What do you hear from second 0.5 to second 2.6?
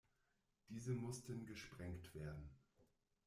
Diese mussten gesprengt werden.